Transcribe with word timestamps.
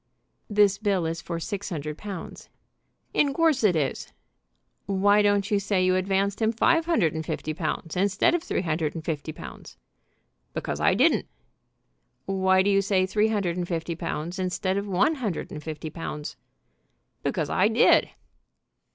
"This 0.49 0.79
bill 0.79 1.05
is 1.05 1.21
for 1.21 1.39
six 1.39 1.69
hundred 1.69 1.95
pounds." 1.95 2.49
"In 3.13 3.35
course 3.35 3.63
it 3.63 3.75
is." 3.75 4.11
"Why 4.87 5.21
don't 5.21 5.51
you 5.51 5.59
say 5.59 5.85
you 5.85 5.95
advanced 5.95 6.41
him 6.41 6.51
five 6.51 6.85
hundred 6.87 7.13
and 7.13 7.23
fifty 7.23 7.53
pounds 7.53 7.95
instead 7.95 8.33
of 8.33 8.41
three 8.41 8.63
hundred 8.63 8.95
and 8.95 9.05
fifty 9.05 9.31
pounds?" 9.31 9.77
"Because 10.53 10.79
I 10.79 10.95
didn't." 10.95 11.27
"Why 12.25 12.63
do 12.63 12.71
you 12.71 12.81
say 12.81 13.05
three 13.05 13.27
hundred 13.27 13.57
and 13.57 13.67
fifty 13.67 13.93
pounds 13.95 14.39
instead 14.39 14.75
of 14.75 14.87
one 14.87 15.13
hundred 15.21 15.51
and 15.51 15.63
fifty 15.63 15.91
pounds?" 15.91 16.35
"Because 17.21 17.51
I 17.51 17.67
did." 17.67 18.09